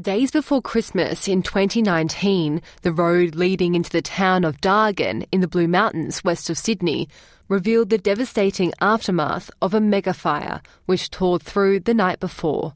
Days 0.00 0.30
before 0.30 0.62
Christmas 0.62 1.28
in 1.28 1.42
2019, 1.42 2.62
the 2.82 2.92
road 2.92 3.34
leading 3.34 3.74
into 3.74 3.90
the 3.90 4.00
town 4.00 4.44
of 4.44 4.60
Dargan 4.60 5.26
in 5.30 5.40
the 5.40 5.48
Blue 5.48 5.66
Mountains 5.66 6.24
west 6.24 6.48
of 6.48 6.56
Sydney 6.56 7.08
revealed 7.48 7.90
the 7.90 7.98
devastating 7.98 8.72
aftermath 8.80 9.50
of 9.60 9.74
a 9.74 9.80
mega 9.80 10.14
fire 10.14 10.62
which 10.86 11.10
tore 11.10 11.38
through 11.38 11.80
the 11.80 11.92
night 11.92 12.18
before. 12.18 12.72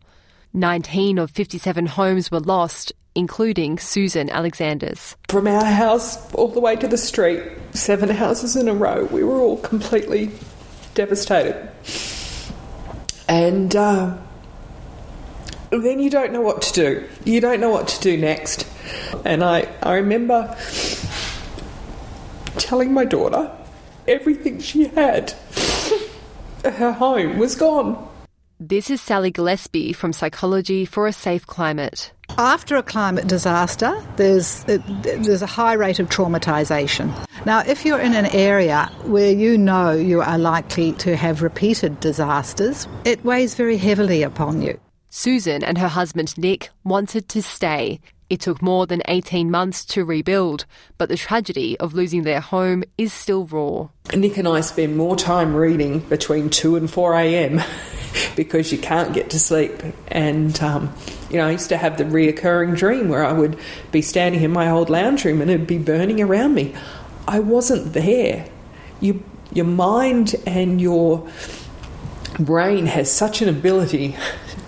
19 0.52 1.18
of 1.18 1.30
57 1.30 1.86
homes 1.86 2.30
were 2.30 2.40
lost, 2.40 2.92
including 3.14 3.78
Susan 3.78 4.28
Alexander's. 4.28 5.16
From 5.28 5.46
our 5.46 5.64
house 5.64 6.30
all 6.34 6.48
the 6.48 6.60
way 6.60 6.76
to 6.76 6.88
the 6.88 6.98
street, 6.98 7.42
seven 7.72 8.10
houses 8.10 8.54
in 8.54 8.68
a 8.68 8.74
row, 8.74 9.04
we 9.04 9.24
were 9.24 9.40
all 9.40 9.58
completely 9.58 10.30
devastated. 10.94 11.70
And 13.28 13.74
uh, 13.74 14.18
then 15.78 15.98
you 15.98 16.10
don't 16.10 16.32
know 16.32 16.40
what 16.40 16.62
to 16.62 16.72
do. 16.72 17.08
You 17.24 17.40
don't 17.40 17.60
know 17.60 17.70
what 17.70 17.88
to 17.88 18.00
do 18.00 18.16
next. 18.16 18.66
And 19.24 19.42
I, 19.42 19.68
I 19.82 19.94
remember 19.94 20.56
telling 22.58 22.92
my 22.92 23.04
daughter 23.04 23.50
everything 24.06 24.60
she 24.60 24.86
had, 24.88 25.30
her 26.64 26.92
home 26.92 27.38
was 27.38 27.54
gone. 27.54 28.08
This 28.60 28.88
is 28.88 29.00
Sally 29.00 29.30
Gillespie 29.30 29.92
from 29.92 30.12
Psychology 30.12 30.84
for 30.84 31.06
a 31.06 31.12
Safe 31.12 31.46
Climate. 31.46 32.12
After 32.38 32.76
a 32.76 32.82
climate 32.82 33.26
disaster, 33.26 34.00
there's 34.16 34.64
there's 34.64 35.42
a 35.42 35.46
high 35.46 35.74
rate 35.74 35.98
of 35.98 36.08
traumatisation. 36.08 37.12
Now, 37.44 37.60
if 37.66 37.84
you're 37.84 38.00
in 38.00 38.14
an 38.14 38.26
area 38.26 38.90
where 39.02 39.30
you 39.30 39.58
know 39.58 39.90
you 39.90 40.22
are 40.22 40.38
likely 40.38 40.92
to 40.92 41.16
have 41.16 41.42
repeated 41.42 42.00
disasters, 42.00 42.88
it 43.04 43.24
weighs 43.24 43.54
very 43.54 43.76
heavily 43.76 44.22
upon 44.22 44.62
you. 44.62 44.78
Susan 45.16 45.62
and 45.62 45.78
her 45.78 45.86
husband 45.86 46.36
Nick 46.36 46.70
wanted 46.82 47.28
to 47.28 47.40
stay. 47.40 48.00
It 48.28 48.40
took 48.40 48.60
more 48.60 48.84
than 48.84 49.00
18 49.06 49.48
months 49.48 49.84
to 49.84 50.04
rebuild, 50.04 50.66
but 50.98 51.08
the 51.08 51.16
tragedy 51.16 51.78
of 51.78 51.94
losing 51.94 52.24
their 52.24 52.40
home 52.40 52.82
is 52.98 53.12
still 53.12 53.44
raw. 53.44 53.86
Nick 54.12 54.38
and 54.38 54.48
I 54.48 54.60
spend 54.60 54.96
more 54.96 55.14
time 55.14 55.54
reading 55.54 56.00
between 56.00 56.50
2 56.50 56.74
and 56.74 56.90
4 56.90 57.14
a.m. 57.14 57.62
because 58.36 58.72
you 58.72 58.78
can't 58.78 59.14
get 59.14 59.30
to 59.30 59.38
sleep. 59.38 59.84
And, 60.08 60.60
um, 60.60 60.92
you 61.30 61.36
know, 61.36 61.46
I 61.46 61.52
used 61.52 61.68
to 61.68 61.76
have 61.76 61.96
the 61.96 62.04
reoccurring 62.04 62.76
dream 62.76 63.08
where 63.08 63.24
I 63.24 63.32
would 63.32 63.56
be 63.92 64.02
standing 64.02 64.42
in 64.42 64.50
my 64.50 64.68
old 64.68 64.90
lounge 64.90 65.24
room 65.24 65.40
and 65.40 65.48
it'd 65.48 65.68
be 65.68 65.78
burning 65.78 66.20
around 66.20 66.54
me. 66.54 66.74
I 67.28 67.38
wasn't 67.38 67.92
there. 67.92 68.48
You, 69.00 69.22
your 69.52 69.66
mind 69.66 70.34
and 70.44 70.80
your 70.80 71.28
brain 72.38 72.86
has 72.86 73.10
such 73.10 73.42
an 73.42 73.48
ability 73.48 74.16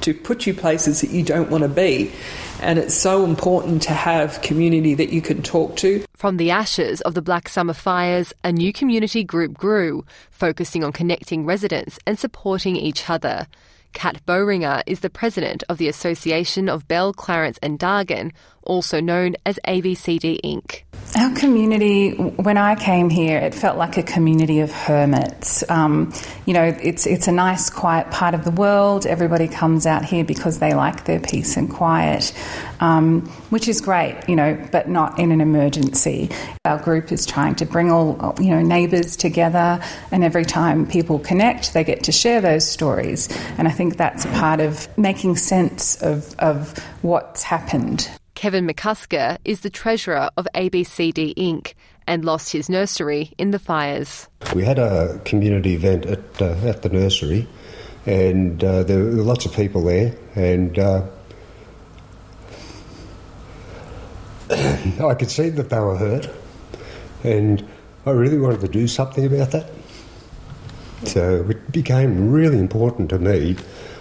to 0.02 0.14
put 0.14 0.46
you 0.46 0.54
places 0.54 1.00
that 1.00 1.10
you 1.10 1.22
don't 1.22 1.50
want 1.50 1.62
to 1.62 1.68
be. 1.68 2.12
And 2.60 2.78
it's 2.78 2.94
so 2.94 3.24
important 3.24 3.82
to 3.82 3.92
have 3.92 4.40
community 4.40 4.94
that 4.94 5.10
you 5.10 5.20
can 5.20 5.42
talk 5.42 5.76
to. 5.76 6.04
From 6.14 6.38
the 6.38 6.50
ashes 6.50 7.00
of 7.02 7.14
the 7.14 7.22
Black 7.22 7.48
Summer 7.48 7.74
fires, 7.74 8.32
a 8.42 8.50
new 8.50 8.72
community 8.72 9.24
group 9.24 9.54
grew, 9.54 10.06
focusing 10.30 10.82
on 10.82 10.92
connecting 10.92 11.44
residents 11.44 11.98
and 12.06 12.18
supporting 12.18 12.76
each 12.76 13.10
other. 13.10 13.46
Kat 13.92 14.24
Boehringer 14.26 14.82
is 14.86 15.00
the 15.00 15.10
president 15.10 15.64
of 15.68 15.78
the 15.78 15.88
Association 15.88 16.68
of 16.68 16.88
Bell, 16.88 17.12
Clarence 17.12 17.58
and 17.62 17.78
Dargan, 17.78 18.32
also 18.62 19.00
known 19.00 19.36
as 19.44 19.58
ABCD 19.66 20.40
Inc. 20.42 20.82
Our 21.16 21.34
community, 21.34 22.10
when 22.10 22.58
I 22.58 22.74
came 22.74 23.08
here, 23.08 23.38
it 23.38 23.54
felt 23.54 23.78
like 23.78 23.96
a 23.96 24.02
community 24.02 24.60
of 24.60 24.70
hermits. 24.70 25.64
Um, 25.70 26.12
you 26.44 26.52
know, 26.52 26.64
it's 26.64 27.06
it's 27.06 27.26
a 27.26 27.32
nice, 27.32 27.70
quiet 27.70 28.10
part 28.10 28.34
of 28.34 28.44
the 28.44 28.50
world. 28.50 29.06
Everybody 29.06 29.48
comes 29.48 29.86
out 29.86 30.04
here 30.04 30.24
because 30.24 30.58
they 30.58 30.74
like 30.74 31.06
their 31.06 31.18
peace 31.18 31.56
and 31.56 31.70
quiet, 31.70 32.34
um, 32.80 33.22
which 33.48 33.66
is 33.66 33.80
great. 33.80 34.28
You 34.28 34.36
know, 34.36 34.68
but 34.70 34.90
not 34.90 35.18
in 35.18 35.32
an 35.32 35.40
emergency. 35.40 36.28
Our 36.66 36.78
group 36.78 37.10
is 37.10 37.24
trying 37.24 37.54
to 37.56 37.64
bring 37.64 37.90
all 37.90 38.34
you 38.38 38.50
know 38.50 38.60
neighbours 38.60 39.16
together, 39.16 39.82
and 40.10 40.22
every 40.22 40.44
time 40.44 40.86
people 40.86 41.18
connect, 41.18 41.72
they 41.72 41.82
get 41.82 42.04
to 42.04 42.12
share 42.12 42.42
those 42.42 42.68
stories. 42.68 43.30
And 43.56 43.66
I 43.66 43.70
think 43.70 43.96
that's 43.96 44.26
a 44.26 44.30
part 44.32 44.60
of 44.60 44.86
making 44.98 45.36
sense 45.36 45.96
of 46.02 46.38
of 46.38 46.76
what's 47.00 47.42
happened. 47.42 48.06
Kevin 48.46 48.68
McCusker 48.68 49.38
is 49.44 49.62
the 49.62 49.70
treasurer 49.70 50.30
of 50.36 50.46
ABCD 50.54 51.34
Inc. 51.34 51.74
and 52.06 52.24
lost 52.24 52.52
his 52.52 52.68
nursery 52.68 53.32
in 53.38 53.50
the 53.50 53.58
fires. 53.58 54.28
We 54.54 54.62
had 54.62 54.78
a 54.78 55.20
community 55.24 55.74
event 55.74 56.06
at, 56.06 56.20
uh, 56.40 56.54
at 56.64 56.82
the 56.82 56.88
nursery, 56.88 57.48
and 58.06 58.62
uh, 58.62 58.84
there 58.84 59.02
were 59.02 59.10
lots 59.24 59.46
of 59.46 59.52
people 59.52 59.82
there, 59.82 60.14
and 60.36 60.78
uh, 60.78 61.02
I 64.50 65.14
could 65.14 65.32
see 65.32 65.48
that 65.48 65.68
they 65.68 65.80
were 65.80 65.96
hurt, 65.96 66.30
and 67.24 67.68
I 68.06 68.12
really 68.12 68.38
wanted 68.38 68.60
to 68.60 68.68
do 68.68 68.86
something 68.86 69.26
about 69.26 69.50
that. 69.50 69.72
So 71.02 71.44
it 71.50 71.72
became 71.72 72.30
really 72.30 72.60
important 72.60 73.10
to 73.10 73.18
me 73.18 73.56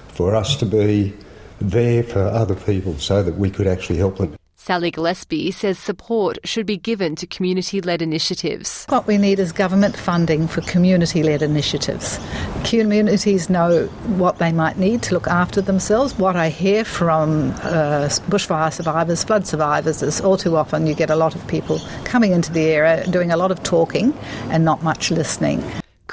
for 0.10 0.36
us 0.36 0.56
to 0.58 0.68
be 0.68 1.16
there 1.60 2.04
for 2.04 2.22
other 2.22 2.56
people 2.56 2.98
so 2.98 3.24
that 3.24 3.36
we 3.36 3.50
could 3.50 3.68
actually 3.68 3.98
help 3.98 4.18
them. 4.18 4.36
Sally 4.66 4.90
Gillespie 4.90 5.52
says 5.52 5.78
support 5.78 6.40
should 6.44 6.66
be 6.66 6.76
given 6.76 7.16
to 7.18 7.28
community 7.28 7.82
led 7.82 8.02
initiatives. 8.02 8.84
What 8.90 9.06
we 9.06 9.20
need 9.20 9.38
is 9.38 9.52
government 9.52 9.96
funding 9.96 10.48
for 10.48 10.62
community 10.62 11.22
led 11.22 11.44
initiatives. 11.44 12.20
Communities 12.64 13.48
know 13.48 13.86
what 14.18 14.40
they 14.40 14.52
might 14.52 14.80
need 14.80 15.04
to 15.04 15.14
look 15.14 15.28
after 15.28 15.62
themselves. 15.62 16.18
What 16.18 16.36
I 16.36 16.50
hear 16.50 16.84
from 16.84 17.52
uh, 17.62 18.10
bushfire 18.28 18.74
survivors, 18.74 19.24
flood 19.24 19.46
survivors, 19.46 20.02
is 20.02 20.20
all 20.20 20.36
too 20.36 20.58
often 20.58 20.88
you 20.88 20.96
get 20.96 21.12
a 21.12 21.16
lot 21.16 21.36
of 21.36 21.48
people 21.48 21.80
coming 22.04 22.32
into 22.32 22.52
the 22.52 22.64
area 22.64 23.06
doing 23.12 23.32
a 23.32 23.38
lot 23.38 23.52
of 23.52 23.62
talking 23.62 24.18
and 24.50 24.66
not 24.66 24.82
much 24.82 25.12
listening. 25.12 25.64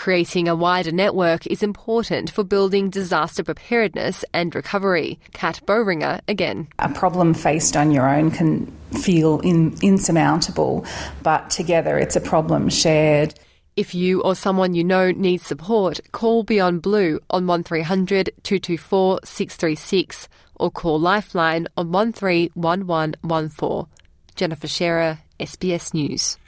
Creating 0.02 0.48
a 0.48 0.56
wider 0.56 0.90
network 0.90 1.46
is 1.46 1.62
important 1.62 2.28
for 2.28 2.42
building 2.42 2.90
disaster 2.90 3.44
preparedness 3.44 4.24
and 4.34 4.52
recovery. 4.52 5.20
Kat 5.32 5.60
Boehringer 5.64 6.20
again. 6.26 6.66
A 6.80 6.88
problem 6.88 7.34
faced 7.34 7.76
on 7.76 7.92
your 7.92 8.08
own 8.12 8.32
can 8.32 8.66
feel 9.00 9.38
in, 9.42 9.76
insurmountable, 9.80 10.84
but 11.22 11.50
together 11.50 11.98
it's 11.98 12.16
a 12.16 12.20
problem 12.20 12.68
shared. 12.68 13.34
If 13.76 13.94
you 13.94 14.22
or 14.22 14.34
someone 14.34 14.74
you 14.74 14.82
know 14.82 15.12
needs 15.12 15.46
support, 15.46 16.00
call 16.10 16.42
Beyond 16.42 16.82
Blue 16.82 17.20
on 17.30 17.46
1300 17.46 18.30
224 18.42 19.20
636 19.22 20.28
or 20.56 20.72
call 20.72 20.98
Lifeline 20.98 21.68
on 21.76 21.92
131114. 21.92 23.86
Jennifer 24.34 24.66
Scherer, 24.66 25.20
SBS 25.38 25.94
News. 25.94 26.38